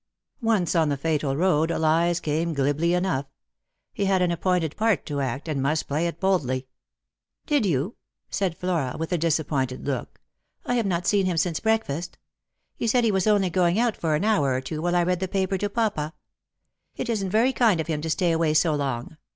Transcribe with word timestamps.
Once 0.41 0.73
on 0.73 0.89
the 0.89 0.97
fatal 0.97 1.35
road, 1.37 1.69
lies 1.69 2.19
came 2.19 2.55
glibly 2.55 2.95
enough. 2.95 3.27
He 3.93 4.05
had 4.05 4.23
an 4.23 4.31
appointed 4.31 4.75
part 4.75 5.05
to 5.05 5.19
act, 5.21 5.45
aj»d 5.45 5.59
must 5.59 5.87
play 5.87 6.07
it 6.07 6.19
boldly." 6.19 6.65
Did 7.51 7.67
you?" 7.67 7.97
said 8.31 8.57
Flora, 8.57 8.95
with 8.97 9.11
a 9.13 9.17
disappointed 9.19 9.85
look." 9.85 10.19
I 10.65 10.73
have 10.73 10.87
not 10.87 11.05
seen 11.05 11.27
him 11.27 11.37
since 11.37 11.59
breakfast. 11.59 12.17
He 12.75 12.87
said 12.87 13.03
he 13.03 13.11
was 13.11 13.27
only 13.27 13.51
going 13.51 13.77
out 13.77 13.95
for 13.95 14.15
an 14.15 14.25
hour 14.25 14.53
or 14.53 14.61
two, 14.61 14.81
while 14.81 14.95
I 14.95 15.03
read 15.03 15.19
the 15.19 15.27
paper 15.27 15.59
to 15.59 15.69
papa. 15.69 16.15
It 16.97 17.07
isn't 17.07 17.29
very 17.29 17.53
kind 17.53 17.79
of 17.79 17.85
him 17.85 18.01
to 18.01 18.09
stay 18.09 18.31
away 18.31 18.55
so 18.55 18.73
long. 18.73 19.17